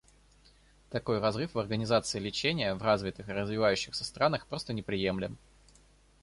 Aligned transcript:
Такой 0.89 1.19
разрыв 1.19 1.53
в 1.53 1.59
организации 1.59 2.17
лечения 2.17 2.73
в 2.73 2.81
развитых 2.81 3.29
и 3.29 3.33
развивающихся 3.33 4.03
странах 4.03 4.47
просто 4.47 4.73
неприемлем. 4.73 5.37